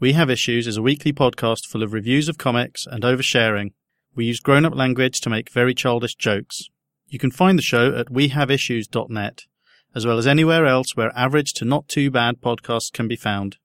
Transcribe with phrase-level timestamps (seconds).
[0.00, 3.72] We Have Issues is a weekly podcast full of reviews of comics and oversharing.
[4.14, 6.70] We use grown up language to make very childish jokes.
[7.08, 9.46] You can find the show at wehaveissues.net,
[9.96, 13.56] as well as anywhere else where average to not too bad podcasts can be found.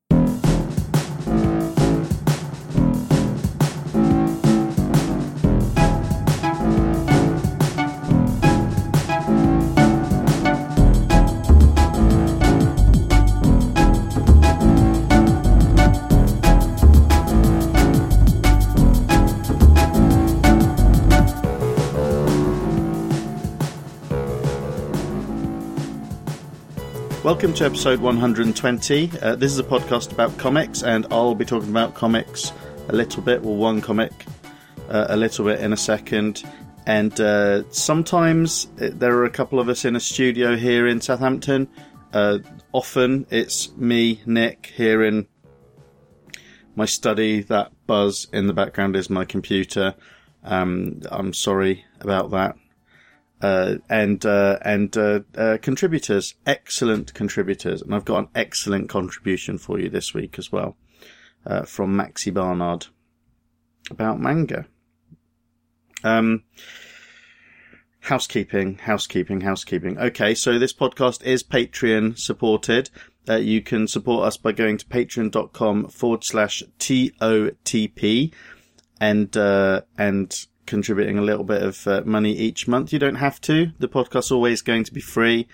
[27.23, 29.11] Welcome to episode 120.
[29.21, 32.51] Uh, this is a podcast about comics, and I'll be talking about comics
[32.89, 34.11] a little bit, well, one comic
[34.89, 36.43] uh, a little bit in a second.
[36.85, 40.99] And uh, sometimes uh, there are a couple of us in a studio here in
[40.99, 41.69] Southampton.
[42.11, 42.39] Uh,
[42.73, 45.25] often it's me, Nick, here in
[46.75, 47.41] my study.
[47.43, 49.95] That buzz in the background is my computer.
[50.43, 52.57] Um, I'm sorry about that
[53.43, 59.57] uh, and uh, and uh, uh, contributors, excellent contributors, and I've got an excellent contribution
[59.57, 60.77] for you this week as well
[61.45, 62.87] uh, from Maxi Barnard
[63.91, 64.65] about manga.
[66.05, 66.43] Um,
[67.99, 69.97] housekeeping, housekeeping, housekeeping.
[69.97, 72.89] Okay, so this podcast is Patreon supported.
[73.27, 78.33] Uh, you can support us by going to patreon.com forward slash TOTP
[78.99, 82.93] and, uh, and contributing a little bit of uh, money each month.
[82.93, 83.71] You don't have to.
[83.79, 85.47] The podcast's always going to be free,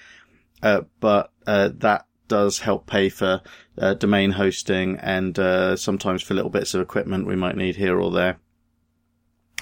[0.61, 3.41] uh, but uh, that does help pay for
[3.77, 7.99] uh, domain hosting and uh, sometimes for little bits of equipment we might need here
[7.99, 8.39] or there.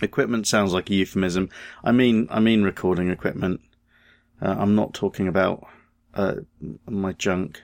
[0.01, 1.49] Equipment sounds like a euphemism.
[1.83, 3.61] I mean, I mean recording equipment.
[4.41, 5.65] Uh, I'm not talking about
[6.87, 7.61] my junk.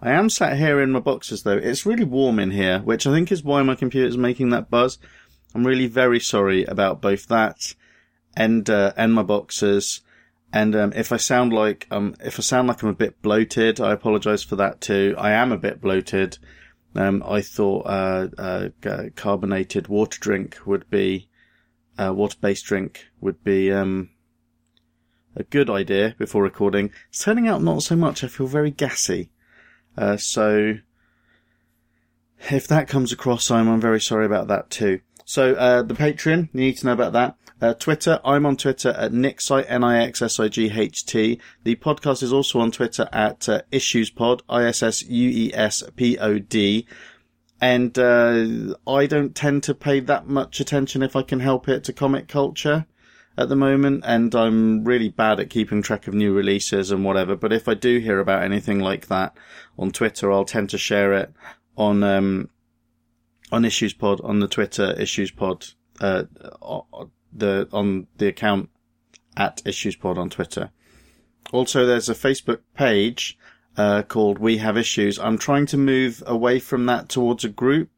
[0.00, 1.56] I am sat here in my boxes though.
[1.56, 4.98] It's really warm in here, which I think is why my computer's making that buzz.
[5.56, 7.74] I'm really very sorry about both that
[8.36, 10.02] and uh, and my boxers.
[10.52, 13.80] And um, if I sound like um, if I sound like I'm a bit bloated,
[13.80, 15.14] I apologise for that too.
[15.16, 16.36] I am a bit bloated.
[16.94, 18.68] Um, I thought uh, uh,
[19.16, 21.30] carbonated water drink would be
[21.98, 24.10] uh, water-based drink would be um,
[25.34, 26.90] a good idea before recording.
[27.08, 28.22] It's turning out not so much.
[28.22, 29.30] I feel very gassy.
[29.96, 30.74] Uh, so
[32.50, 35.00] if that comes across, I'm, I'm very sorry about that too.
[35.26, 37.36] So uh, the Patreon, you need to know about that.
[37.60, 41.40] Uh, Twitter, I'm on Twitter at Nixsight, N-I-X-S-I-G-H-T.
[41.64, 45.06] The podcast is also on Twitter at uh, IssuesPod, I-S-S-U-E-S-P-O-D.
[47.60, 51.82] And uh, I don't tend to pay that much attention if I can help it
[51.84, 52.86] to comic culture
[53.36, 57.34] at the moment, and I'm really bad at keeping track of new releases and whatever.
[57.34, 59.36] But if I do hear about anything like that
[59.76, 61.32] on Twitter, I'll tend to share it
[61.76, 62.48] on um,
[63.52, 65.66] on Issues Pod on the Twitter Issues Pod,
[66.00, 66.24] uh,
[67.32, 68.70] the on the account
[69.36, 70.70] at Issues Pod on Twitter.
[71.52, 73.38] Also, there's a Facebook page
[73.76, 75.18] uh, called We Have Issues.
[75.18, 77.90] I'm trying to move away from that towards a group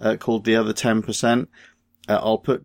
[0.00, 1.48] uh, called the Other Ten Percent.
[2.08, 2.64] Uh, I'll put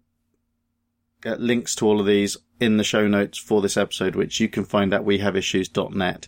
[1.26, 4.48] uh, links to all of these in the show notes for this episode, which you
[4.50, 6.28] can find at wehaveissues.net.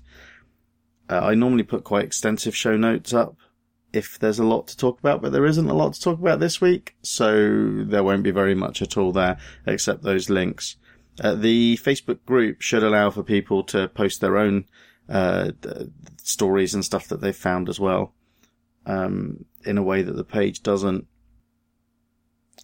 [1.10, 3.36] Uh, I normally put quite extensive show notes up
[3.94, 6.40] if there's a lot to talk about, but there isn't a lot to talk about
[6.40, 10.78] this week, so there won't be very much at all there except those links.
[11.20, 14.66] Uh, the Facebook group should allow for people to post their own
[15.10, 15.52] uh,
[16.24, 18.14] stories and stuff that they've found as well,
[18.86, 21.06] um, in a way that the page doesn't.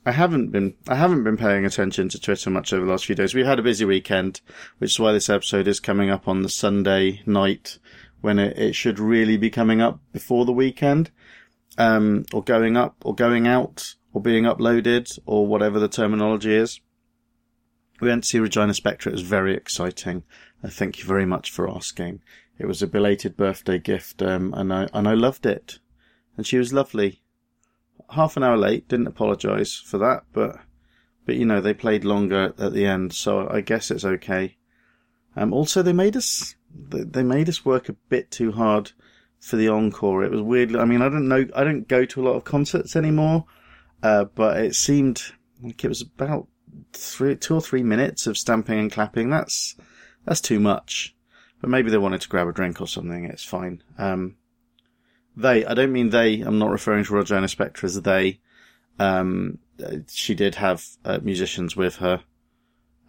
[0.05, 3.15] I haven't been I haven't been paying attention to Twitter much over the last few
[3.15, 3.35] days.
[3.35, 4.39] We've had a busy weekend,
[4.77, 7.79] which is why this episode is coming up on the Sunday night
[8.21, 11.11] when it, it should really be coming up before the weekend,
[11.77, 16.79] um, or going up, or going out, or being uploaded, or whatever the terminology is.
[17.99, 19.07] We went to see Regina Spektor.
[19.07, 20.23] It was very exciting.
[20.63, 22.21] Uh, thank you very much for asking.
[22.59, 25.79] It was a belated birthday gift, um, and I and I loved it.
[26.35, 27.21] And she was lovely.
[28.11, 28.87] Half an hour late.
[28.87, 30.59] Didn't apologise for that, but
[31.25, 34.57] but you know they played longer at the end, so I guess it's okay.
[35.35, 38.91] Um, also they made us they made us work a bit too hard
[39.39, 40.23] for the encore.
[40.23, 40.75] It was weird.
[40.75, 41.45] I mean, I don't know.
[41.55, 43.45] I don't go to a lot of concerts anymore,
[44.03, 45.21] uh, but it seemed
[45.61, 46.47] like it was about
[46.93, 49.29] three, two or three minutes of stamping and clapping.
[49.29, 49.75] That's
[50.25, 51.15] that's too much.
[51.59, 53.25] But maybe they wanted to grab a drink or something.
[53.25, 53.81] It's fine.
[53.97, 54.37] Um,
[55.35, 55.65] they.
[55.65, 56.41] I don't mean they.
[56.41, 58.39] I'm not referring to Regina Spektor as they.
[58.99, 59.59] Um,
[60.09, 62.23] she did have uh, musicians with her.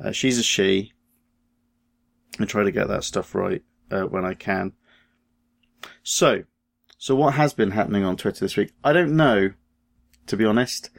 [0.02, 0.92] Uh, she's a she.
[2.40, 4.72] I try to get that stuff right uh, when I can.
[6.02, 6.44] So,
[6.98, 8.72] So what has been happening on Twitter this week?
[8.82, 9.52] I don't know,
[10.26, 10.90] to be honest.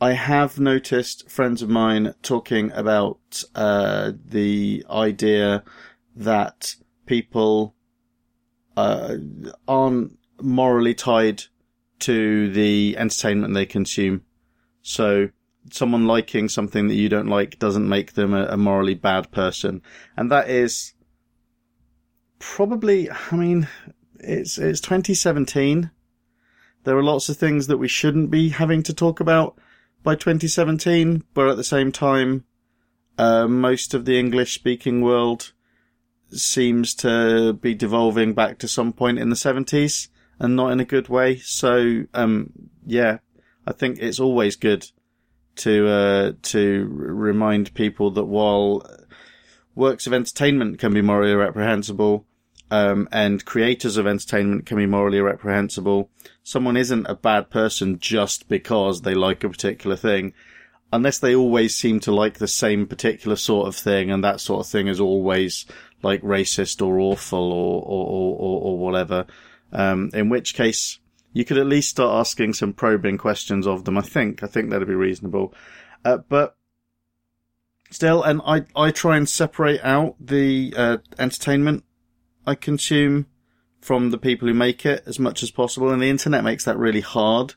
[0.00, 5.64] I have noticed friends of mine talking about uh, the idea
[6.16, 6.76] that
[7.06, 7.74] people
[8.76, 9.16] uh,
[9.66, 11.44] aren't morally tied
[12.00, 14.22] to the entertainment they consume.
[14.82, 15.30] So
[15.72, 19.82] someone liking something that you don't like doesn't make them a, a morally bad person.
[20.16, 20.94] And that is
[22.38, 23.68] probably, I mean,
[24.18, 25.90] it's, it's 2017.
[26.84, 29.58] There are lots of things that we shouldn't be having to talk about
[30.02, 32.44] by 2017, but at the same time,
[33.16, 35.52] uh, most of the English speaking world
[36.30, 40.08] seems to be devolving back to some point in the 70s
[40.38, 41.38] and not in a good way.
[41.38, 42.52] So, um,
[42.84, 43.18] yeah,
[43.66, 44.90] I think it's always good
[45.56, 48.86] to, uh, to remind people that while
[49.74, 52.26] works of entertainment can be morally reprehensible,
[52.70, 56.10] um, and creators of entertainment can be morally reprehensible.
[56.42, 60.32] Someone isn't a bad person just because they like a particular thing,
[60.92, 64.60] unless they always seem to like the same particular sort of thing, and that sort
[64.64, 65.66] of thing is always
[66.02, 69.26] like racist or awful or or or, or whatever.
[69.72, 70.98] Um, in which case,
[71.34, 73.98] you could at least start asking some probing questions of them.
[73.98, 75.52] I think I think that'd be reasonable,
[76.04, 76.56] uh, but
[77.90, 81.84] still, and I I try and separate out the uh, entertainment
[82.46, 83.26] I consume
[83.80, 85.90] from the people who make it as much as possible.
[85.90, 87.54] And the internet makes that really hard,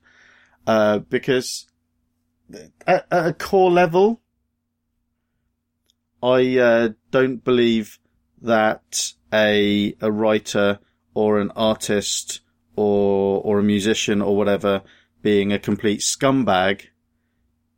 [0.66, 1.68] uh, because
[2.86, 4.22] at, at, a core level,
[6.22, 8.00] I, uh, don't believe
[8.42, 10.80] that a, a writer
[11.14, 12.42] or an artist
[12.78, 14.82] or, or a musician or whatever
[15.22, 16.86] being a complete scumbag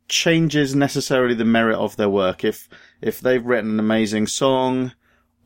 [0.08, 2.44] changes necessarily the merit of their work.
[2.44, 2.68] If,
[3.00, 4.92] if they've written an amazing song,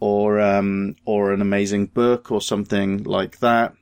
[0.04, 3.74] or um, or an amazing book or something like that.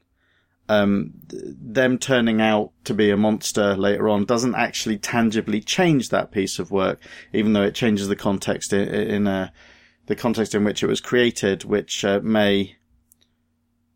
[0.68, 6.30] Um, them turning out to be a monster later on doesn't actually tangibly change that
[6.30, 7.00] piece of work,
[7.32, 9.50] even though it changes the context in, in uh,
[10.06, 12.76] the context in which it was created, which uh, may,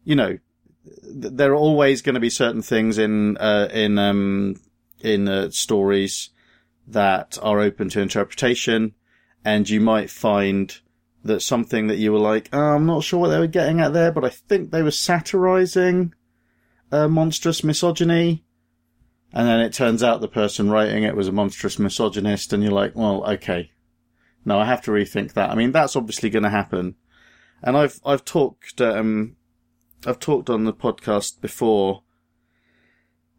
[0.03, 0.39] you know,
[1.03, 4.57] there are always going to be certain things in uh, in um,
[5.01, 6.31] in uh, stories
[6.87, 8.95] that are open to interpretation,
[9.45, 10.79] and you might find
[11.25, 13.93] that something that you were like, oh, I'm not sure what they were getting at
[13.93, 16.15] there, but I think they were satirizing
[16.93, 18.45] uh, monstrous misogyny.
[19.33, 22.73] And then it turns out the person writing it was a monstrous misogynist, and you're
[22.73, 23.73] like, well, okay.
[24.45, 25.51] No, I have to rethink that.
[25.51, 26.95] I mean, that's obviously going to happen.
[27.63, 29.37] And I've, I've talked, um,
[30.05, 32.03] I've talked on the podcast before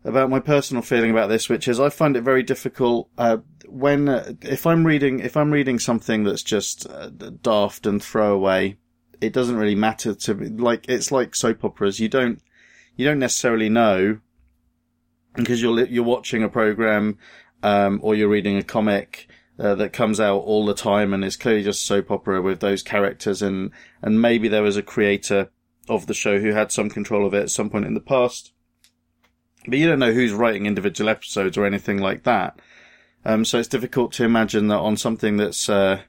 [0.04, 3.38] about my personal feeling about this, which is I find it very difficult uh,
[3.68, 7.10] when uh, if I'm reading if I'm reading something that's just uh,
[7.42, 8.78] daft and throwaway.
[9.20, 10.48] It doesn't really matter to me.
[10.50, 12.00] Like it's like soap operas.
[12.00, 12.40] You don't
[12.96, 14.20] you don't necessarily know
[15.34, 17.18] because you're you're watching a program
[17.64, 19.28] um, or you're reading a comic.
[19.60, 22.84] Uh, that comes out all the time and is clearly just soap opera with those
[22.84, 23.72] characters and
[24.04, 25.50] and maybe there was a creator
[25.90, 28.52] of the show who had some control of it at some point in the past
[29.68, 32.60] but you don't know who's writing individual episodes or anything like that.
[33.26, 36.02] Um, so it's difficult to imagine that on something that's, uh,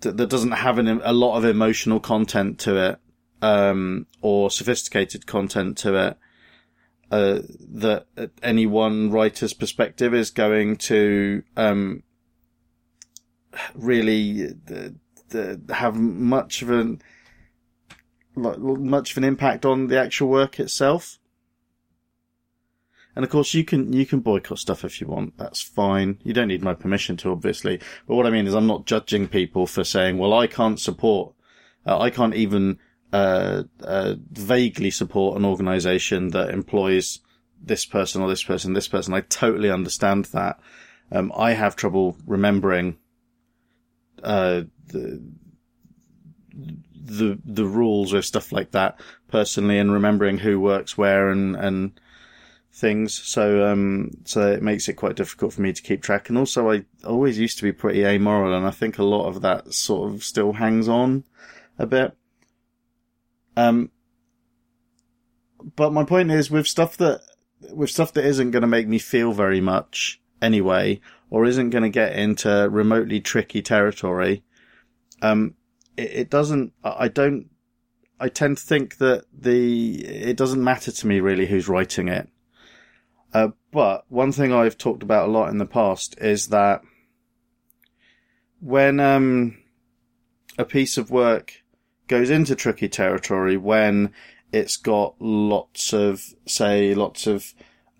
[0.00, 2.98] that, doesn't have an, a lot of emotional content to it,
[3.42, 6.18] um, or sophisticated content to it,
[7.10, 8.06] uh, that
[8.42, 12.02] any one writer's perspective is going to, um,
[13.74, 14.54] really
[15.34, 17.02] uh, have much of an,
[18.38, 21.18] much of an impact on the actual work itself.
[23.18, 25.36] And of course, you can you can boycott stuff if you want.
[25.38, 26.20] That's fine.
[26.22, 27.80] You don't need my permission to, obviously.
[28.06, 31.34] But what I mean is, I'm not judging people for saying, "Well, I can't support.
[31.84, 32.78] Uh, I can't even
[33.12, 37.18] uh, uh, vaguely support an organisation that employs
[37.60, 40.60] this person or this person, this person." I totally understand that.
[41.10, 42.98] Um, I have trouble remembering
[44.22, 45.22] uh, the
[46.52, 52.00] the the rules with stuff like that personally, and remembering who works where and and
[52.78, 53.14] things.
[53.14, 56.28] So, um, so it makes it quite difficult for me to keep track.
[56.28, 59.42] And also I always used to be pretty amoral and I think a lot of
[59.42, 61.24] that sort of still hangs on
[61.78, 62.16] a bit.
[63.56, 63.90] Um,
[65.74, 67.20] but my point is with stuff that,
[67.72, 71.00] with stuff that isn't going to make me feel very much anyway,
[71.30, 74.44] or isn't going to get into remotely tricky territory,
[75.20, 75.54] um,
[75.98, 77.50] it, it doesn't, I don't,
[78.20, 82.28] I tend to think that the, it doesn't matter to me really who's writing it.
[83.32, 86.82] Uh, but one thing I've talked about a lot in the past is that
[88.60, 89.58] when um,
[90.56, 91.62] a piece of work
[92.06, 94.12] goes into tricky territory, when
[94.52, 97.54] it's got lots of, say, lots of,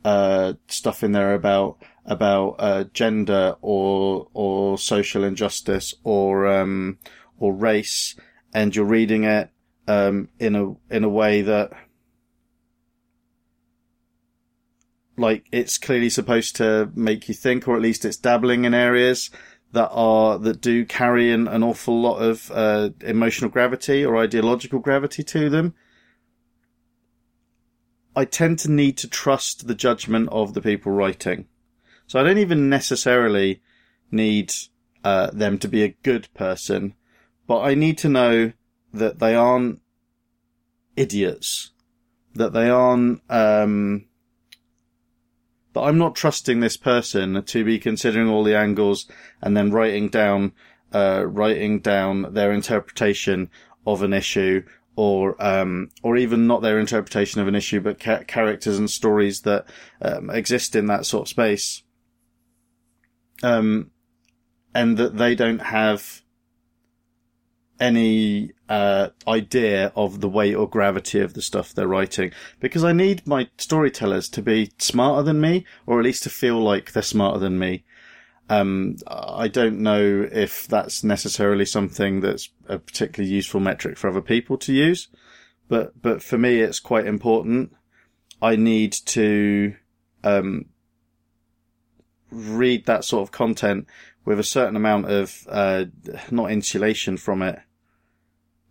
[0.04, 1.76] uh, stuff in there about,
[2.06, 6.98] about, uh, gender or, or social injustice or, um,
[7.38, 8.16] or race.
[8.52, 9.50] And you're reading it,
[9.86, 11.72] um, in a, in a way that,
[15.16, 19.30] like it's clearly supposed to make you think, or at least it's dabbling in areas
[19.72, 24.78] that are that do carry an, an awful lot of uh, emotional gravity or ideological
[24.78, 25.74] gravity to them.
[28.16, 31.46] I tend to need to trust the judgment of the people writing,
[32.06, 33.60] so I don't even necessarily
[34.10, 34.52] need
[35.04, 36.94] uh, them to be a good person,
[37.48, 38.52] but I need to know
[38.94, 39.80] that they aren't
[40.94, 41.72] idiots,
[42.34, 44.08] that they aren't um,
[45.78, 49.06] but I'm not trusting this person to be considering all the angles
[49.40, 50.50] and then writing down,
[50.92, 53.48] uh, writing down their interpretation
[53.86, 54.64] of an issue
[54.96, 59.42] or, um, or even not their interpretation of an issue, but ca- characters and stories
[59.42, 59.66] that,
[60.02, 61.84] um, exist in that sort of space.
[63.44, 63.92] Um,
[64.74, 66.22] and that they don't have
[67.80, 72.92] any uh, idea of the weight or gravity of the stuff they're writing because I
[72.92, 77.02] need my storytellers to be smarter than me or at least to feel like they're
[77.02, 77.84] smarter than me.
[78.50, 84.22] Um, I don't know if that's necessarily something that's a particularly useful metric for other
[84.22, 85.08] people to use,
[85.68, 87.74] but, but for me, it's quite important.
[88.40, 89.74] I need to,
[90.24, 90.66] um,
[92.30, 93.86] read that sort of content
[94.24, 95.84] with a certain amount of, uh,
[96.30, 97.58] not insulation from it,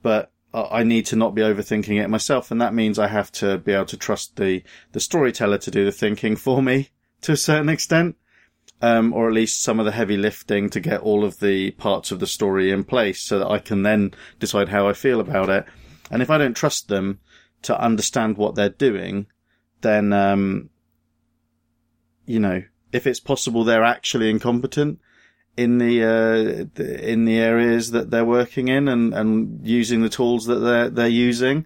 [0.07, 3.57] but I need to not be overthinking it myself, and that means I have to
[3.57, 6.91] be able to trust the the storyteller to do the thinking for me
[7.23, 8.15] to a certain extent,
[8.81, 12.09] um, or at least some of the heavy lifting to get all of the parts
[12.11, 15.49] of the story in place, so that I can then decide how I feel about
[15.49, 15.65] it.
[16.09, 17.19] And if I don't trust them
[17.63, 19.27] to understand what they're doing,
[19.81, 20.69] then um,
[22.25, 25.01] you know, if it's possible they're actually incompetent,
[25.57, 30.45] in the, uh, in the areas that they're working in and, and using the tools
[30.45, 31.65] that they're, they're using,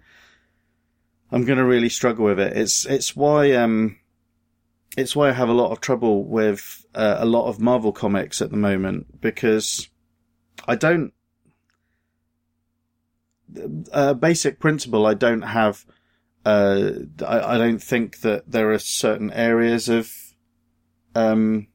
[1.30, 2.56] I'm going to really struggle with it.
[2.56, 3.98] It's, it's why, um,
[4.98, 8.42] it's why I have a lot of trouble with uh, a lot of Marvel comics
[8.42, 9.90] at the moment because
[10.68, 11.14] I don't,
[13.92, 15.86] a basic principle, I don't have,
[16.46, 16.92] uh,
[17.28, 20.14] I, I don't think that there are certain areas of,
[21.14, 21.68] um,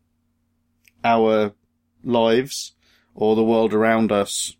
[1.05, 1.53] our
[2.07, 2.73] lives
[3.15, 4.57] or the world around us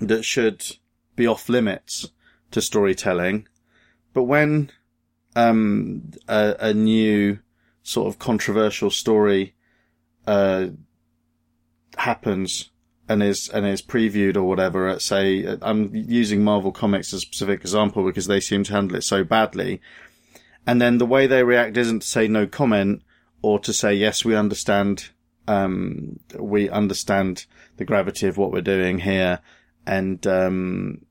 [0.00, 0.64] that should
[1.16, 2.08] be off limits
[2.50, 3.46] to storytelling.
[4.12, 4.70] But when
[5.36, 7.38] um, a, a, new
[7.82, 9.54] sort of controversial story
[10.26, 10.68] uh,
[11.96, 12.70] happens
[13.08, 17.20] and is and is previewed or whatever at say I'm using Marvel Comics as a
[17.20, 19.80] specific example because they seem to handle it so badly.
[20.66, 23.02] And then the way they react isn't to say no comment
[23.42, 25.10] or to say yes we understand
[25.46, 27.46] um, we understand
[27.76, 29.40] the gravity of what we're doing here.
[29.86, 31.04] And, um,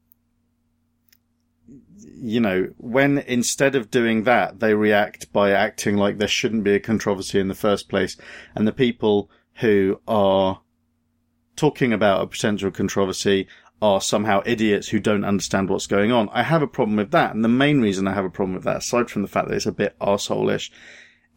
[2.15, 6.75] you know, when instead of doing that, they react by acting like there shouldn't be
[6.75, 8.17] a controversy in the first place.
[8.55, 10.61] And the people who are
[11.55, 13.47] talking about a potential controversy
[13.81, 16.29] are somehow idiots who don't understand what's going on.
[16.29, 17.35] I have a problem with that.
[17.35, 19.55] And the main reason I have a problem with that, aside from the fact that
[19.55, 20.71] it's a bit arseholish,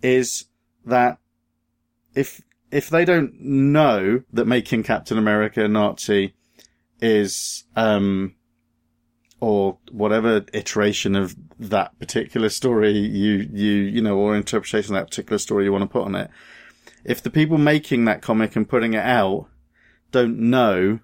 [0.00, 0.44] is
[0.84, 1.18] that
[2.14, 6.34] if if they don't know that making Captain America a Nazi
[7.00, 8.34] is, um,
[9.40, 15.10] or whatever iteration of that particular story you, you, you know, or interpretation of that
[15.10, 16.30] particular story you want to put on it.
[17.04, 19.48] If the people making that comic and putting it out
[20.10, 21.00] don't know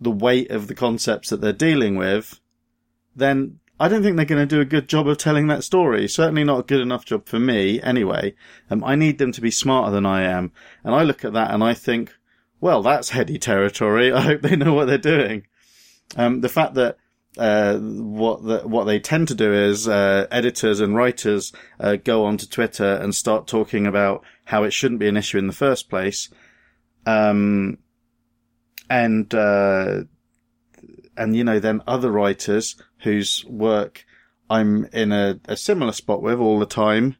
[0.00, 2.40] the weight of the concepts that they're dealing with,
[3.14, 6.06] then I don't think they're going to do a good job of telling that story.
[6.06, 8.32] Certainly not a good enough job for me, anyway.
[8.70, 10.52] Um, I need them to be smarter than I am.
[10.84, 12.14] And I look at that and I think,
[12.60, 14.12] well, that's heady territory.
[14.12, 15.48] I hope they know what they're doing.
[16.14, 16.96] Um, the fact that
[17.36, 22.24] uh, what the, what they tend to do is uh, editors and writers uh, go
[22.24, 25.90] onto Twitter and start talking about how it shouldn't be an issue in the first
[25.90, 26.28] place,
[27.04, 27.78] um,
[28.88, 30.02] and uh,
[31.16, 34.04] and you know then other writers whose work
[34.48, 37.16] I'm in a, a similar spot with all the time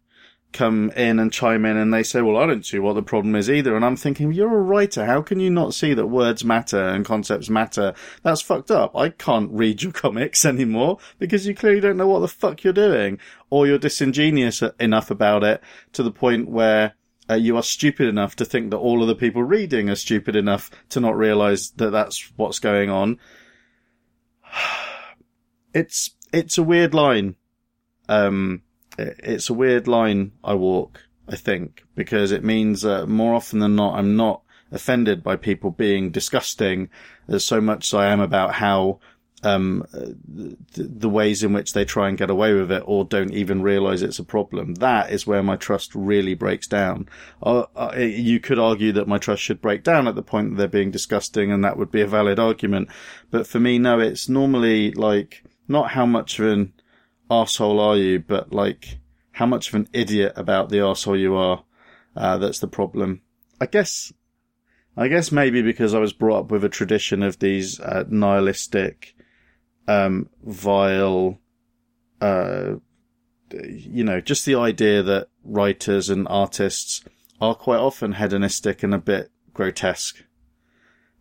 [0.52, 3.34] come in and chime in and they say, well, I don't see what the problem
[3.34, 3.74] is either.
[3.74, 5.06] And I'm thinking, you're a writer.
[5.06, 7.94] How can you not see that words matter and concepts matter?
[8.22, 8.94] That's fucked up.
[8.94, 12.72] I can't read your comics anymore because you clearly don't know what the fuck you're
[12.72, 13.18] doing
[13.50, 15.62] or you're disingenuous enough about it
[15.92, 16.94] to the point where
[17.30, 20.36] uh, you are stupid enough to think that all of the people reading are stupid
[20.36, 23.18] enough to not realize that that's what's going on.
[25.74, 27.36] it's it's a weird line.
[28.08, 28.62] Um,
[28.98, 33.76] it's a weird line I walk, I think, because it means that more often than
[33.76, 36.88] not, I'm not offended by people being disgusting
[37.28, 39.00] as so much as I am about how
[39.42, 43.32] um, the, the, ways in which they try and get away with it or don't
[43.32, 44.74] even realize it's a problem.
[44.76, 47.08] That is where my trust really breaks down.
[47.42, 50.56] Uh, uh, you could argue that my trust should break down at the point that
[50.56, 52.88] they're being disgusting and that would be a valid argument.
[53.30, 56.72] But for me, no, it's normally like not how much of an
[57.30, 58.98] asshole are you, but like
[59.32, 61.64] how much of an idiot about the asshole you are.
[62.14, 63.22] Uh, that's the problem.
[63.60, 64.12] I guess,
[64.96, 69.16] I guess maybe because I was brought up with a tradition of these uh, nihilistic,
[69.88, 71.40] um, vile,
[72.20, 72.74] uh,
[73.50, 77.02] you know, just the idea that writers and artists
[77.40, 80.22] are quite often hedonistic and a bit grotesque.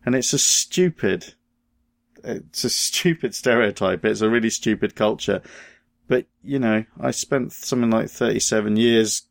[0.04, 1.34] And it's a stupid,
[2.24, 4.04] it's a stupid stereotype.
[4.04, 5.42] It's a really stupid culture.
[6.08, 9.22] But, you know, I spent something like 37 years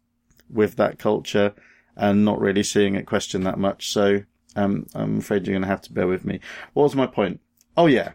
[0.50, 1.54] with that culture
[1.96, 3.92] and not really seeing it questioned that much.
[3.92, 4.24] So,
[4.56, 6.40] um, I'm afraid you're going to have to bear with me.
[6.74, 7.40] What was my point?
[7.78, 8.14] Oh yeah.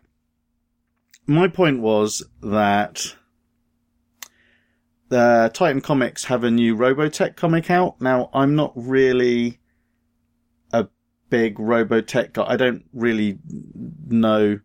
[1.27, 3.15] My point was that
[5.09, 8.01] the Titan Comics have a new Robotech comic out.
[8.01, 9.59] Now, I'm not really
[11.31, 12.45] big Robotech guy.
[12.47, 13.39] I don't really
[14.07, 14.61] know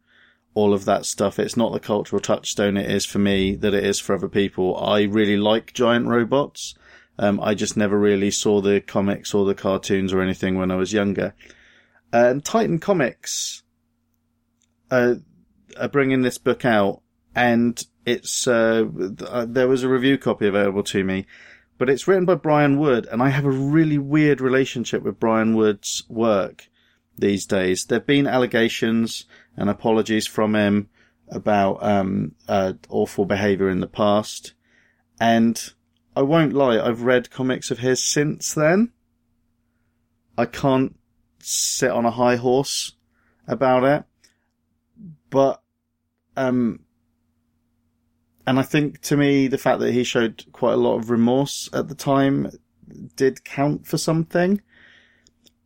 [0.53, 1.39] all of that stuff.
[1.39, 4.77] It's not the cultural touchstone it is for me that it is for other people.
[4.77, 6.75] I really like giant robots.
[7.17, 10.75] Um, I just never really saw the comics or the cartoons or anything when I
[10.75, 11.35] was younger.
[12.11, 13.63] And Titan Comics
[14.89, 15.15] uh,
[15.79, 17.01] are bringing this book out,
[17.33, 18.85] and it's uh,
[19.25, 21.25] uh, there was a review copy available to me,
[21.81, 25.55] but it's written by Brian Wood, and I have a really weird relationship with Brian
[25.55, 26.69] Wood's work
[27.17, 27.85] these days.
[27.85, 29.25] There've been allegations
[29.57, 30.89] and apologies from him
[31.29, 34.53] about um, uh, awful behaviour in the past.
[35.19, 35.59] And
[36.15, 38.91] I won't lie, I've read comics of his since then.
[40.37, 40.95] I can't
[41.39, 42.91] sit on a high horse
[43.47, 44.03] about it,
[45.31, 45.63] but
[46.37, 46.81] um,
[48.47, 51.69] and I think to me the fact that he showed quite a lot of remorse
[51.73, 52.51] at the time
[53.15, 54.61] did count for something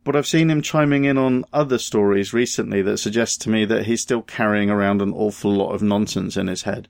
[0.06, 3.86] but I've seen him chiming in on other stories recently that suggest to me that
[3.86, 6.86] he's still carrying around an awful lot of nonsense in his head.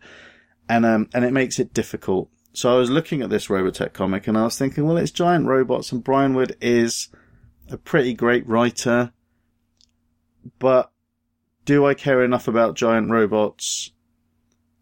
[0.69, 2.29] And, um, and it makes it difficult.
[2.53, 5.47] So I was looking at this Robotech comic and I was thinking, well, it's giant
[5.47, 7.09] robots and Brian Wood is
[7.71, 9.13] a pretty great writer,
[10.59, 10.93] but
[11.65, 13.93] do I care enough about giant robots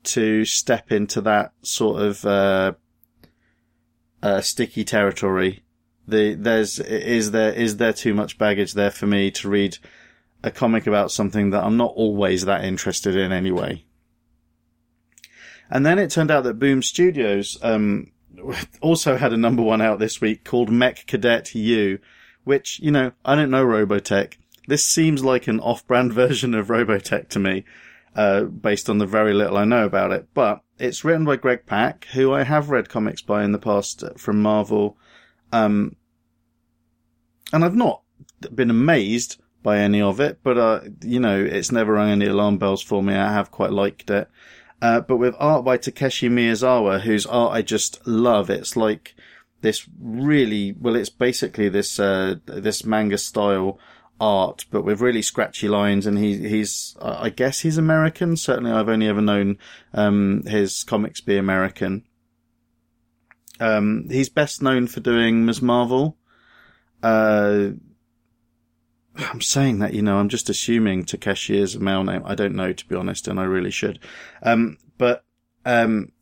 [0.04, 2.72] to step into that sort of, uh,
[4.22, 5.64] uh, sticky territory
[6.06, 9.78] the there's is there is there too much baggage there for me to read
[10.42, 13.84] a comic about something that I'm not always that interested in anyway.
[15.70, 18.12] And then it turned out that Boom Studios um,
[18.82, 21.98] also had a number one out this week called Mech Cadet Yu,
[22.44, 24.34] which you know I don't know Robotech.
[24.66, 27.64] This seems like an off-brand version of Robotech to me,
[28.14, 30.28] uh, based on the very little I know about it.
[30.34, 34.04] But it's written by Greg Pak, who I have read comics by in the past
[34.16, 34.96] from Marvel
[35.54, 35.94] um,
[37.52, 38.02] and I've not
[38.52, 42.58] been amazed by any of it, but, uh, you know, it's never rung any alarm
[42.58, 43.14] bells for me.
[43.14, 44.28] I have quite liked it.
[44.82, 49.14] Uh, but with art by Takeshi Miyazawa, whose art I just love, it's like
[49.60, 53.78] this really, well, it's basically this, uh, this manga style
[54.20, 56.06] art, but with really scratchy lines.
[56.06, 58.36] And he, he's, I guess he's American.
[58.36, 59.58] Certainly I've only ever known,
[59.92, 62.04] um, his comics be American.
[63.60, 65.62] Um, he's best known for doing Ms.
[65.62, 66.16] Marvel.
[67.02, 67.70] Uh,
[69.16, 72.22] I'm saying that, you know, I'm just assuming Takeshi is a male name.
[72.24, 74.00] I don't know, to be honest, and I really should.
[74.42, 75.24] Um, but,
[75.64, 76.12] um,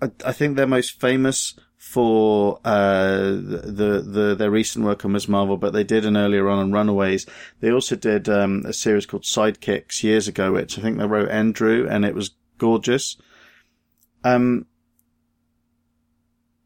[0.00, 5.26] I, I, think they're most famous for, uh, the, the, their recent work on Ms.
[5.28, 7.26] Marvel, but they did an earlier on on Runaways.
[7.58, 11.28] They also did, um, a series called Sidekicks years ago, which I think they wrote
[11.28, 13.16] Andrew, and it was gorgeous.
[14.22, 14.66] Um,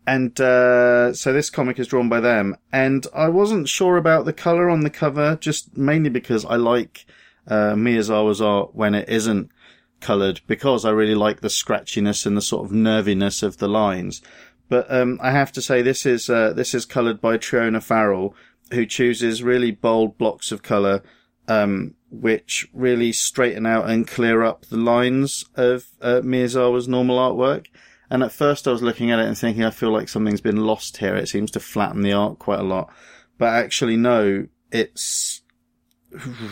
[0.06, 2.54] and uh, so this comic is drawn by them.
[2.70, 7.06] And I wasn't sure about the color on the cover, just mainly because I like
[7.48, 9.50] uh, Miyazawa's art when it isn't
[9.98, 14.20] colored, because I really like the scratchiness and the sort of nerviness of the lines.
[14.68, 18.34] But um, I have to say, this is uh, this is colored by Triona Farrell,
[18.72, 21.02] who chooses really bold blocks of color,
[21.46, 27.66] um, which really straighten out and clear up the lines of uh, Miyazawa's normal artwork.
[28.10, 30.64] And at first I was looking at it and thinking, I feel like something's been
[30.64, 31.16] lost here.
[31.16, 32.92] It seems to flatten the art quite a lot.
[33.38, 35.42] But actually, no, it's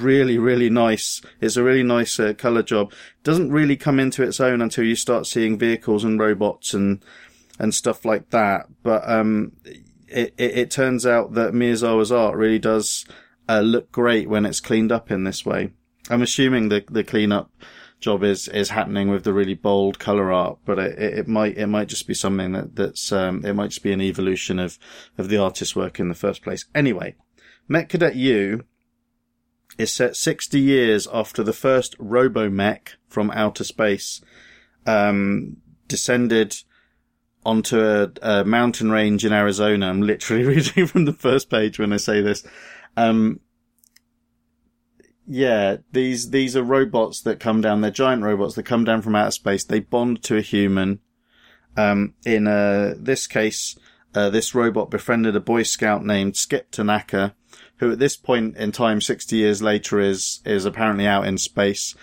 [0.01, 1.23] really, really nice.
[1.41, 2.93] It's a really nice uh, color job.
[3.23, 7.03] Doesn't really come into its own until you start seeing vehicles and robots and
[7.59, 8.67] and stuff like that.
[8.83, 9.53] But um,
[10.09, 13.07] it, it, it turns out that Miyazawa's art really does
[13.49, 15.73] uh, look great when it's cleaned up in this way.
[16.11, 17.51] I'm assuming the the cleanup
[18.01, 21.67] job is is happening with the really bold color art, but it, it, might it
[21.67, 24.79] might just be something that that's um, it might just be an evolution of
[25.17, 26.67] of the artist's work in the first place.
[26.75, 27.17] Anyway,
[27.67, 28.65] Mech Cadet Yu
[29.79, 34.21] is set 60 years after the first Robomech from outer space
[34.87, 35.57] um,
[35.89, 36.57] descended
[37.45, 39.89] onto a, a, mountain range in Arizona.
[39.89, 42.47] I'm literally reading from the first page when I say this.
[42.97, 43.41] Um,
[45.27, 47.81] yeah, these these are robots that come down.
[47.81, 49.65] They're giant robots that come down from outer space.
[49.65, 51.01] They bond to a human.
[51.77, 53.77] Um, in uh, this case,
[54.15, 57.35] uh, this robot befriended a Boy Scout named Skip Tanaka,
[57.79, 61.95] who at this point in time, 60 years later, is is apparently out in space.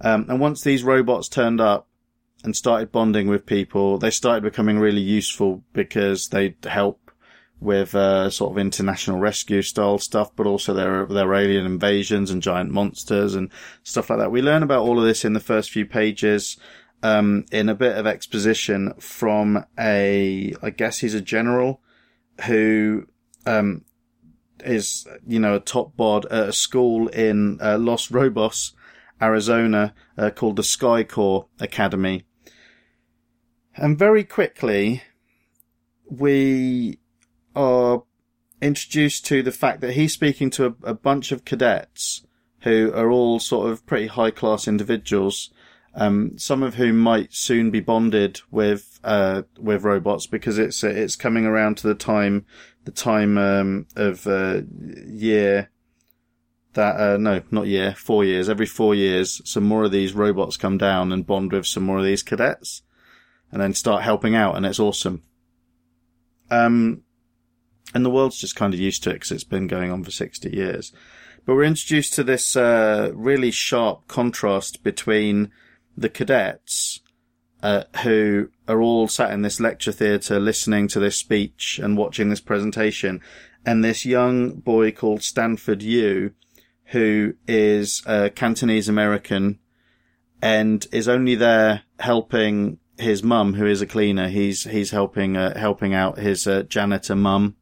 [0.00, 1.89] Um, and once these robots turned up
[2.44, 7.10] and started bonding with people, they started becoming really useful because they'd help
[7.60, 12.42] with uh, sort of international rescue style stuff, but also their their alien invasions and
[12.42, 13.50] giant monsters and
[13.82, 14.32] stuff like that.
[14.32, 16.56] We learn about all of this in the first few pages.
[17.02, 21.80] Um, in a bit of exposition from a, I guess he's a general
[22.44, 23.06] who,
[23.46, 23.86] um,
[24.62, 28.72] is, you know, a top bod at a school in uh, Los Robos,
[29.22, 32.26] Arizona, uh, called the Sky Corps Academy.
[33.76, 35.02] And very quickly,
[36.08, 36.98] we
[37.54, 38.02] are
[38.60, 42.26] introduced to the fact that he's speaking to a, a bunch of cadets
[42.60, 45.50] who are all sort of pretty high class individuals,
[45.94, 50.88] um, some of whom might soon be bonded with uh, with robots because it's uh,
[50.88, 52.44] it's coming around to the time
[52.84, 54.60] the time um, of uh,
[55.06, 55.70] year
[56.74, 58.48] that uh, no not year four years.
[58.48, 61.98] Every four years some more of these robots come down and bond with some more
[61.98, 62.82] of these cadets
[63.52, 65.22] and then start helping out and it's awesome.
[66.50, 67.02] Um,
[67.94, 70.10] and the world's just kind of used to it because it's been going on for
[70.10, 70.92] 60 years.
[71.44, 75.50] But we're introduced to this uh, really sharp contrast between
[75.96, 77.00] the cadets,
[77.62, 82.28] uh, who are all sat in this lecture theatre listening to this speech and watching
[82.28, 83.20] this presentation,
[83.66, 86.32] and this young boy called Stanford Yu,
[86.86, 89.58] who is a Cantonese American
[90.42, 94.28] and is only there helping his mum, who is a cleaner.
[94.28, 97.56] He's he's helping uh, helping out his uh, janitor mum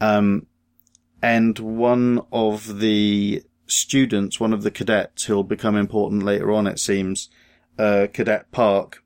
[0.00, 0.46] um,
[1.22, 6.78] and one of the students, one of the cadets who'll become important later on, it
[6.78, 7.30] seems,
[7.78, 9.02] uh, Cadet Park,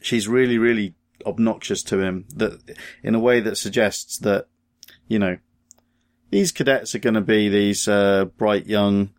[0.00, 0.94] she's really, really
[1.26, 4.46] obnoxious to him that in a way that suggests that,
[5.06, 5.36] you know,
[6.30, 9.10] these cadets are going to be these, uh, bright young,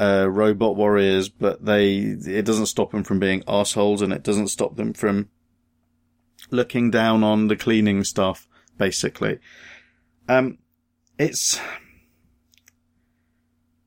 [0.00, 4.48] uh, robot warriors, but they, it doesn't stop them from being assholes and it doesn't
[4.48, 5.28] stop them from
[6.50, 9.38] looking down on the cleaning stuff, basically.
[10.26, 10.58] Um,
[11.18, 11.60] it's,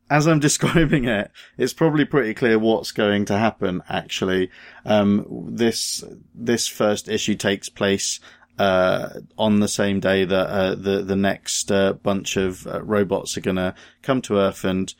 [0.07, 4.51] as I'm describing it, it's probably pretty clear what's going to happen, actually.
[4.85, 6.03] Um, this,
[6.35, 8.19] this first issue takes place,
[8.59, 13.35] uh, on the same day that, uh, the, the next, uh, bunch of uh, robots
[13.35, 13.73] are gonna
[14.03, 14.93] come to Earth and,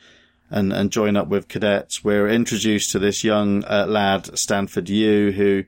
[0.54, 2.04] and, and join up with cadets.
[2.04, 5.66] We're introduced to this young, uh, lad, Stanford Yu, who,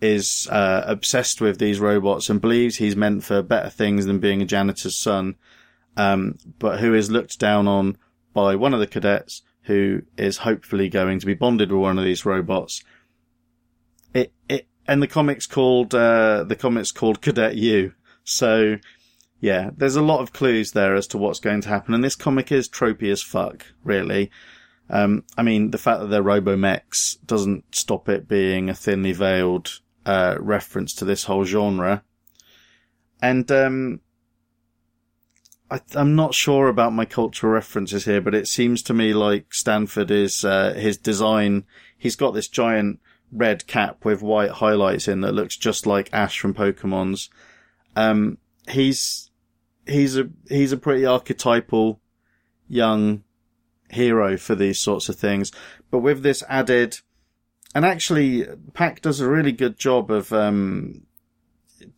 [0.00, 4.40] is uh, obsessed with these robots and believes he's meant for better things than being
[4.40, 5.36] a janitor's son,
[5.96, 7.96] um, but who is looked down on
[8.32, 12.04] by one of the cadets who is hopefully going to be bonded with one of
[12.04, 12.82] these robots.
[14.14, 17.92] It it and the comic's called uh, the comic's called Cadet Yu.
[18.24, 18.78] So
[19.40, 22.16] yeah, there's a lot of clues there as to what's going to happen, and this
[22.16, 24.30] comic is tropey as fuck, really.
[24.90, 29.80] Um, I mean, the fact that they're robomechs doesn't stop it being a thinly veiled
[30.04, 32.02] uh, reference to this whole genre.
[33.22, 34.00] And um,
[35.70, 39.54] I, am not sure about my cultural references here, but it seems to me like
[39.54, 41.64] Stanford is uh, his design.
[41.96, 42.98] He's got this giant
[43.30, 47.30] red cap with white highlights in that looks just like Ash from Pokemon's.
[47.94, 49.29] Um, he's
[49.86, 52.00] he's a he's a pretty archetypal
[52.68, 53.24] young
[53.90, 55.52] hero for these sorts of things,
[55.90, 56.98] but with this added
[57.74, 61.02] and actually, Pak does a really good job of um,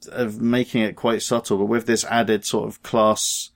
[0.09, 3.51] of making it quite subtle, but with this added sort of class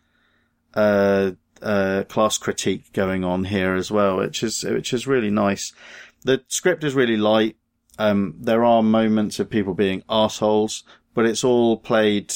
[0.75, 5.73] uh, uh, class critique going on here as well, which is which is really nice.
[6.23, 7.57] The script is really light.
[7.99, 10.85] Um, there are moments of people being assholes,
[11.15, 12.33] but it's all played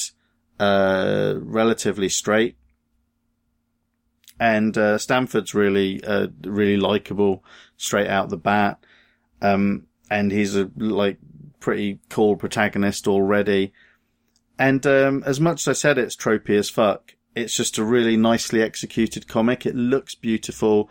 [0.61, 2.55] uh, relatively straight.
[4.41, 7.43] and uh, Stanford's really uh, really likable
[7.77, 8.83] straight out the bat.
[9.39, 11.19] Um, and he's a like
[11.59, 13.71] pretty cool protagonist already.
[14.57, 18.17] And um, as much as I said it's tropey as fuck, it's just a really
[18.17, 19.67] nicely executed comic.
[19.67, 20.89] It looks beautiful.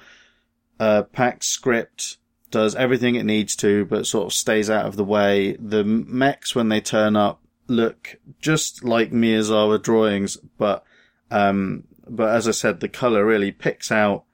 [0.79, 1.03] Uh,
[1.41, 2.19] script
[2.53, 5.57] does everything it needs to, but sort of stays out of the way.
[5.59, 10.85] The mechs, when they turn up, look just like Miyazawa drawings, but,
[11.31, 14.25] um, but as I said, the color really picks out,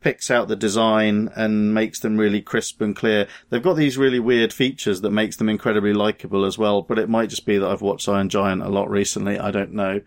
[0.00, 3.26] picks out the design and makes them really crisp and clear.
[3.50, 7.08] They've got these really weird features that makes them incredibly likable as well, but it
[7.08, 9.38] might just be that I've watched Iron Giant a lot recently.
[9.38, 10.00] I don't know.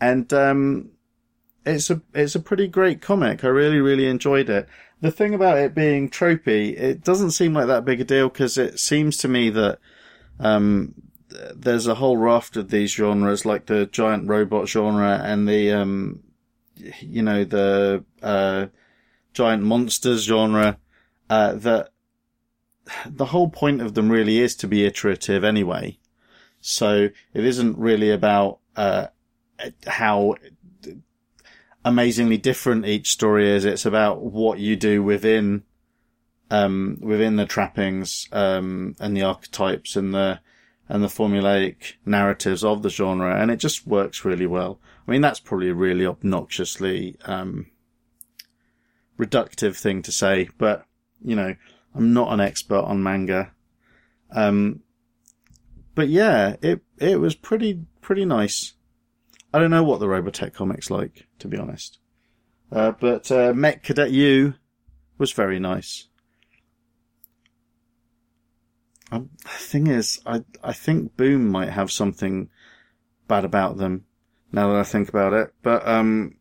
[0.00, 0.90] And, um,
[1.64, 3.42] it's a, it's a pretty great comic.
[3.42, 4.68] I really, really enjoyed it
[5.00, 8.56] the thing about it being tropey, it doesn't seem like that big a deal because
[8.56, 9.78] it seems to me that
[10.40, 10.94] um,
[11.54, 16.22] there's a whole raft of these genres, like the giant robot genre and the um,
[17.00, 18.66] you know the uh,
[19.32, 20.78] giant monsters genre.
[21.28, 21.90] Uh, that
[23.04, 25.98] the whole point of them really is to be iterative anyway.
[26.60, 29.08] So it isn't really about uh,
[29.86, 30.36] how
[31.84, 33.64] amazingly different each story is.
[33.64, 35.64] It's about what you do within,
[36.50, 40.40] um, within the trappings, um, and the archetypes and the,
[40.88, 43.40] and the formulaic narratives of the genre.
[43.40, 44.78] And it just works really well.
[45.06, 47.66] I mean, that's probably a really obnoxiously, um,
[49.18, 50.86] reductive thing to say, but,
[51.22, 51.54] you know,
[51.94, 53.52] I'm not an expert on manga.
[54.30, 54.82] Um,
[55.94, 58.74] but yeah, it, it was pretty, pretty nice.
[59.52, 61.98] I don't know what the Robotech comic's like, to be honest.
[62.70, 64.54] Uh, but uh, Mech Cadet Yu
[65.18, 66.08] was very nice.
[69.12, 72.50] Um, the thing is, I I think Boom might have something
[73.28, 74.04] bad about them.
[74.52, 76.36] Now that I think about it, but um,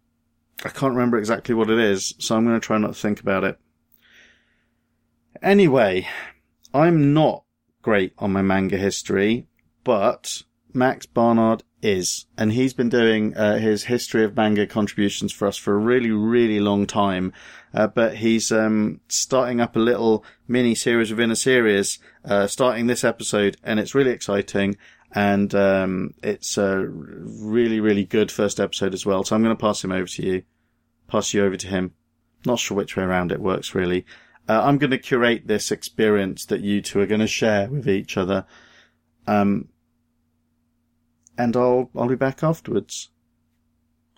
[0.64, 3.20] I can't remember exactly what it is, so I'm going to try not to think
[3.20, 3.60] about it.
[5.42, 6.08] Anyway,
[6.74, 7.44] I'm not
[7.82, 9.48] great on my manga history,
[9.84, 15.48] but Max Barnard is, and he's been doing uh, his history of manga contributions for
[15.48, 17.32] us for a really, really long time.
[17.74, 22.88] Uh, but he's um, starting up a little mini series within a series, uh, starting
[22.88, 24.78] this episode, and it's really exciting.
[25.12, 29.24] And um, it's a really, really good first episode as well.
[29.24, 30.44] So I'm going to pass him over to you,
[31.08, 31.94] pass you over to him.
[32.46, 34.06] Not sure which way around it works really.
[34.48, 37.88] Uh, I'm going to curate this experience that you two are going to share with
[37.88, 38.46] each other.
[39.26, 39.70] Um,
[41.38, 43.10] and I'll I'll be back afterwards.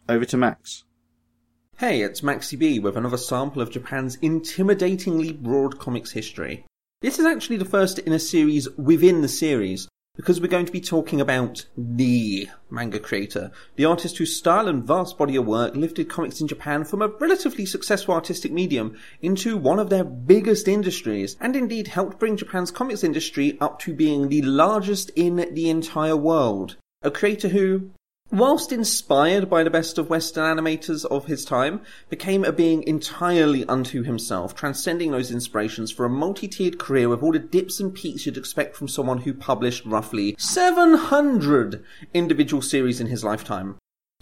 [0.09, 0.83] Over to Max.
[1.77, 6.65] Hey, it's Maxi B with another sample of Japan's intimidatingly broad comics history.
[7.01, 10.71] This is actually the first in a series within the series, because we're going to
[10.71, 15.75] be talking about the manga creator, the artist whose style and vast body of work
[15.75, 20.67] lifted comics in Japan from a relatively successful artistic medium into one of their biggest
[20.67, 25.69] industries, and indeed helped bring Japan's comics industry up to being the largest in the
[25.69, 26.77] entire world.
[27.07, 27.91] A creator who,
[28.33, 33.63] whilst inspired by the best of Western animators of his time, became a being entirely
[33.63, 38.25] unto himself, transcending those inspirations for a multi-tiered career with all the dips and peaks
[38.25, 41.81] you'd expect from someone who published roughly 700
[42.13, 43.77] individual series in his lifetime.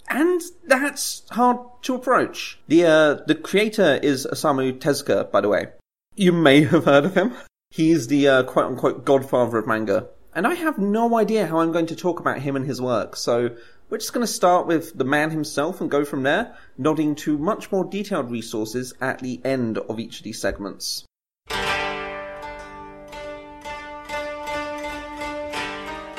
[0.08, 2.60] And that's hard to approach.
[2.68, 5.70] The, uh, the creator is Osamu Tezuka, by the way.
[6.14, 7.34] You may have heard of him.
[7.70, 10.06] He's the uh, quote unquote godfather of manga.
[10.36, 13.16] And I have no idea how I'm going to talk about him and his work,
[13.16, 13.56] so
[13.88, 17.38] we're just going to start with the man himself and go from there, nodding to
[17.38, 21.06] much more detailed resources at the end of each of these segments.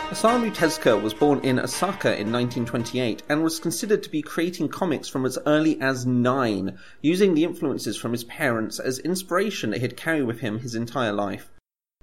[0.10, 5.08] Osamu Tezuka was born in Osaka in 1928 and was considered to be creating comics
[5.08, 9.96] from as early as nine, using the influences from his parents as inspiration that he'd
[9.96, 11.52] carry with him his entire life.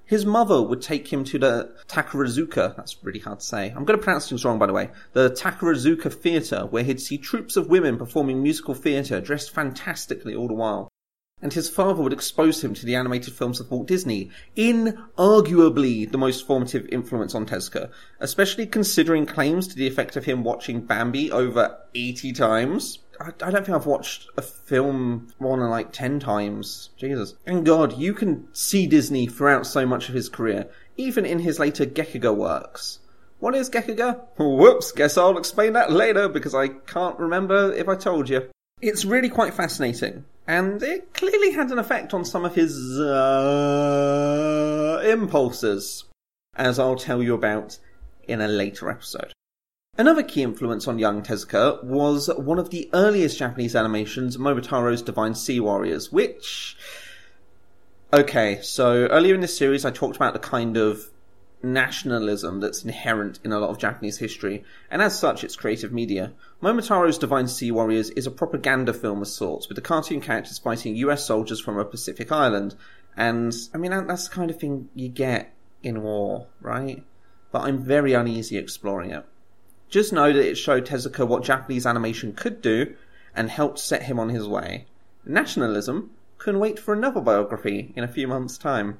[0.07, 3.69] His mother would take him to the Takarazuka, that's really hard to say.
[3.71, 4.91] I'm going to pronounce things wrong, by the way.
[5.13, 10.49] The Takarazuka Theatre, where he'd see troupes of women performing musical theatre, dressed fantastically all
[10.49, 10.89] the while.
[11.41, 16.19] And his father would expose him to the animated films of Walt Disney, inarguably the
[16.19, 17.91] most formative influence on Tezuka,
[18.21, 22.99] especially considering claims to the effect of him watching Bambi over 80 times.
[23.21, 26.91] I, don't think I've watched a film more than like 10 times.
[26.97, 27.35] Jesus.
[27.47, 31.59] And God, you can see Disney throughout so much of his career, even in his
[31.59, 33.01] later Gekiga works.
[33.39, 34.21] What is Gekiga?
[34.39, 38.49] Whoops, guess I'll explain that later because I can't remember if I told you.
[38.81, 43.95] It's really quite fascinating, and it clearly had an effect on some of his uh,
[45.05, 46.05] impulses,
[46.57, 47.79] as I'll tell you about
[48.27, 49.33] in a later episode.
[49.97, 55.37] Another key influence on young Tezuka was one of the earliest Japanese animations, Momotaro's Divine
[55.37, 56.77] Sea Warriors, which...
[58.13, 61.11] Okay, so earlier in this series I talked about the kind of
[61.63, 66.33] nationalism that's inherent in a lot of Japanese history, and as such it's creative media.
[66.61, 70.97] Momotaro's Divine Sea Warriors is a propaganda film of sorts, with the cartoon characters fighting
[70.97, 72.75] US soldiers from a Pacific island,
[73.17, 75.55] and, I mean, that's the kind of thing you get
[75.85, 77.05] in war, right?
[77.53, 79.25] But I'm very uneasy exploring it.
[79.95, 82.97] Just know that it showed Tezuka what Japanese animation could do
[83.33, 84.87] and helped set him on his way.
[85.25, 88.99] Nationalism can wait for another biography in a few months' time.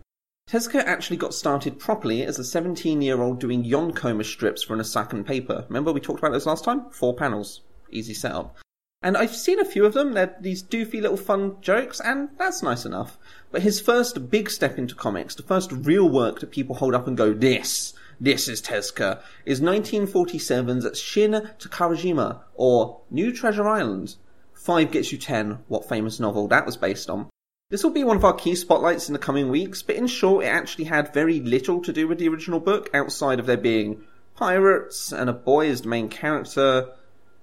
[0.49, 4.79] Tezuka actually got started properly as a 17 year old doing Yonkoma strips for an
[4.79, 5.65] Osakan paper.
[5.69, 6.89] Remember we talked about this last time?
[6.91, 7.63] Four panels.
[7.91, 8.57] Easy setup.
[9.03, 10.13] And I've seen a few of them.
[10.13, 13.19] They're these doofy little fun jokes, and that's nice enough.
[13.51, 17.09] But his first big step into comics, the first real work that people hold up
[17.09, 24.17] and go, this this is Tezuka, is 1947's Shin Takarajima, or New Treasure Island.
[24.55, 27.29] 5 gets you 10, what famous novel that was based on.
[27.71, 30.45] This will be one of our key spotlights in the coming weeks, but in short,
[30.45, 34.05] it actually had very little to do with the original book, outside of there being
[34.37, 36.91] pirates and a boy as the main character.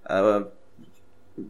[0.06, 0.44] Uh,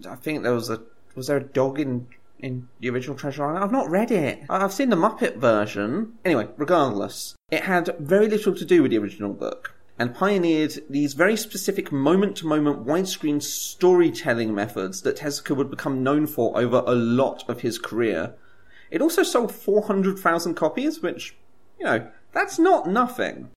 [0.10, 0.82] I think there was a
[1.16, 2.08] was there a dog in
[2.42, 3.64] in the original Treasure Island.
[3.64, 4.44] I've not read it.
[4.50, 6.14] I've seen the Muppet version.
[6.26, 11.14] Anyway, regardless, it had very little to do with the original book and pioneered these
[11.14, 16.84] very specific moment to moment widescreen storytelling methods that Tezuka would become known for over
[16.88, 18.34] a lot of his career.
[18.90, 21.36] It also sold 400,000 copies, which,
[21.78, 23.50] you know, that's not nothing.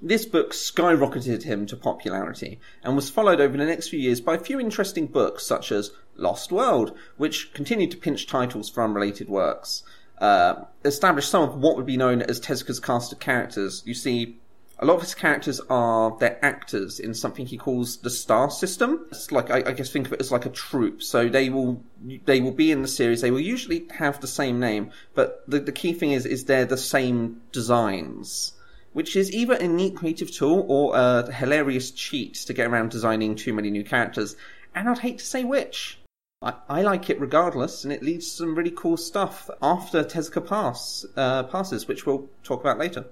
[0.00, 4.34] This book skyrocketed him to popularity and was followed over the next few years by
[4.34, 9.28] a few interesting books such as Lost World, which continued to pinch titles for unrelated
[9.28, 9.82] works.
[10.18, 13.82] Uh, established some of what would be known as Tezuka's cast of characters.
[13.84, 14.38] You see,
[14.78, 19.06] a lot of his characters are they're actors in something he calls the star system.
[19.10, 21.02] It's like I, I, guess think of it as like a troupe.
[21.02, 21.82] So they will
[22.24, 23.20] they will be in the series.
[23.20, 26.66] They will usually have the same name, but the the key thing is is they're
[26.66, 28.52] the same designs
[28.92, 33.34] which is either a neat creative tool or a hilarious cheat to get around designing
[33.34, 34.36] too many new characters.
[34.74, 35.98] And I'd hate to say which.
[36.42, 40.46] I, I like it regardless, and it leads to some really cool stuff after Tezuka
[40.46, 43.06] pass, uh, passes, which we'll talk about later.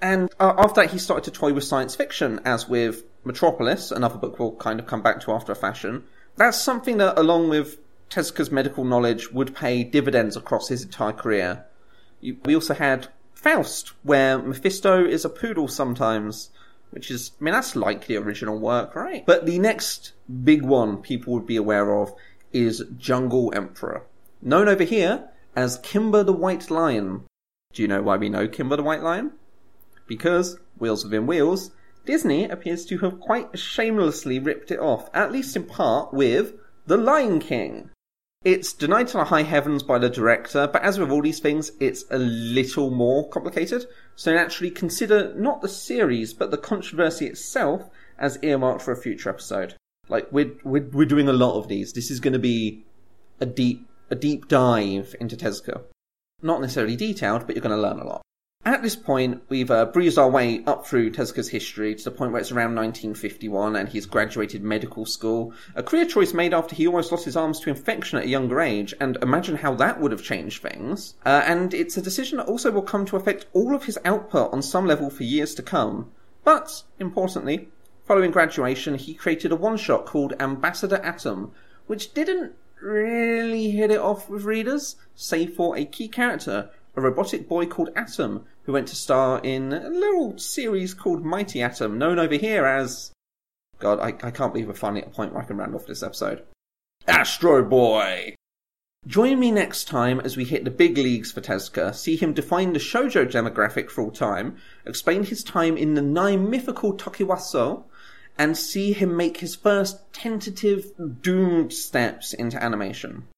[0.00, 4.18] And uh, after that, he started to toy with science fiction, as with Metropolis, another
[4.18, 6.04] book we'll kind of come back to after a fashion.
[6.36, 7.78] That's something that, along with
[8.10, 11.64] Tezuka's medical knowledge, would pay dividends across his entire career.
[12.20, 16.50] We also had Faust, where Mephisto is a poodle sometimes,
[16.90, 19.24] which is, I mean, that's like the original work, right?
[19.24, 20.12] But the next
[20.44, 22.12] big one people would be aware of
[22.52, 24.06] is Jungle Emperor,
[24.40, 27.24] known over here as Kimba the White Lion.
[27.72, 29.32] Do you know why we know Kimba the White Lion?
[30.06, 31.70] Because, wheels within wheels,
[32.04, 36.54] Disney appears to have quite shamelessly ripped it off, at least in part, with
[36.86, 37.90] The Lion King.
[38.44, 41.70] It's denied to the high heavens by the director, but as with all these things,
[41.78, 43.86] it's a little more complicated.
[44.16, 47.88] So naturally consider not the series, but the controversy itself
[48.18, 49.76] as earmarked for a future episode.
[50.08, 51.92] Like we're we're, we're doing a lot of these.
[51.92, 52.84] This is going to be
[53.40, 55.82] a deep a deep dive into Tezuka.
[56.42, 58.22] Not necessarily detailed, but you're going to learn a lot.
[58.64, 62.30] At this point, we've uh, breezed our way up through Tezuka's history to the point
[62.30, 65.52] where it's around 1951 and he's graduated medical school.
[65.74, 68.60] A career choice made after he almost lost his arms to infection at a younger
[68.60, 71.14] age, and imagine how that would have changed things.
[71.26, 74.52] Uh, and it's a decision that also will come to affect all of his output
[74.52, 76.12] on some level for years to come.
[76.44, 77.68] But, importantly,
[78.04, 81.52] following graduation, he created a one shot called Ambassador Atom,
[81.86, 87.48] which didn't really hit it off with readers, save for a key character a robotic
[87.48, 92.18] boy called Atom, who went to star in a little series called Mighty Atom, known
[92.18, 93.12] over here as.
[93.78, 95.86] God, I, I can't believe we're finally at a point where I can round off
[95.86, 96.44] this episode.
[97.08, 98.36] Astro Boy!
[99.06, 102.72] Join me next time as we hit the big leagues for Tezuka, see him define
[102.72, 107.82] the shoujo demographic for all time, explain his time in the nine mythical Tokiwaso,
[108.38, 110.92] and see him make his first tentative
[111.22, 113.28] doomed steps into animation.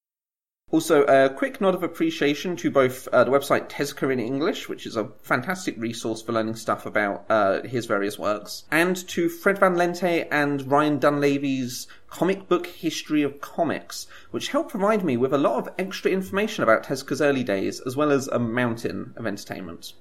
[0.70, 4.86] Also, a quick nod of appreciation to both uh, the website Tezuka in English, which
[4.86, 9.58] is a fantastic resource for learning stuff about uh, his various works, and to Fred
[9.58, 15.32] Van Lente and Ryan Dunlavey's Comic Book History of Comics, which helped provide me with
[15.32, 19.28] a lot of extra information about Tezuka's early days, as well as a mountain of
[19.28, 19.92] entertainment.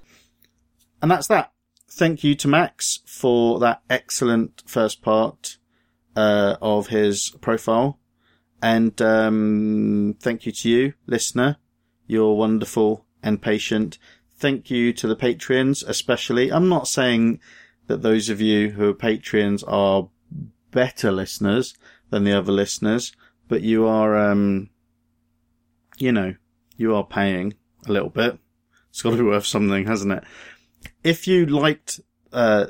[1.03, 1.51] And that's that.
[1.95, 5.57] Thank you to Max for that excellent first part
[6.15, 7.99] uh, of his profile.
[8.63, 11.57] And um, thank you to you, listener.
[12.07, 13.99] You're wonderful and patient.
[14.35, 16.51] Thank you to the Patreons, especially.
[16.51, 17.39] I'm not saying
[17.85, 20.09] that those of you who are Patreons are
[20.71, 21.75] better listeners
[22.09, 23.15] than the other listeners,
[23.47, 24.71] but you are, um,
[25.99, 26.33] you know,
[26.75, 27.53] you are paying
[27.87, 28.39] a little bit.
[28.89, 30.23] It's got to be worth something, hasn't it?
[31.03, 31.99] If you liked,
[32.31, 32.67] uh,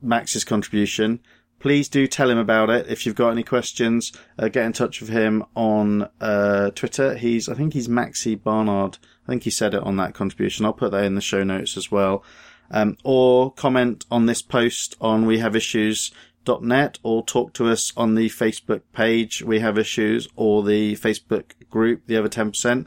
[0.00, 1.20] Max's contribution,
[1.58, 2.86] please do tell him about it.
[2.88, 7.16] If you've got any questions, uh, get in touch with him on uh, Twitter.
[7.16, 8.98] He's, I think he's Maxi Barnard.
[9.26, 10.64] I think he said it on that contribution.
[10.64, 12.22] I'll put that in the show notes as well.
[12.70, 18.82] Um, or comment on this post on wehaveissues.net or talk to us on the Facebook
[18.92, 22.86] page, We Have Issues, or the Facebook group, The Other 10%,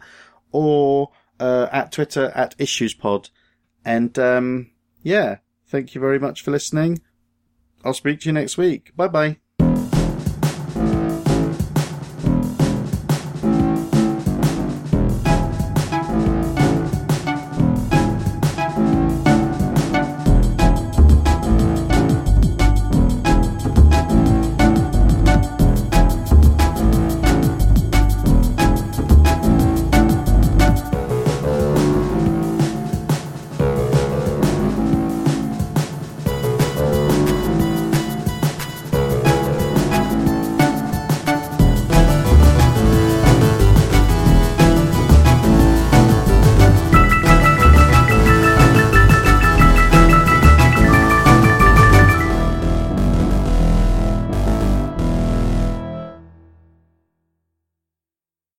[0.51, 3.29] or uh, at Twitter at IssuesPod.
[3.85, 4.71] And um,
[5.01, 7.01] yeah, thank you very much for listening.
[7.83, 8.95] I'll speak to you next week.
[8.95, 9.37] Bye bye.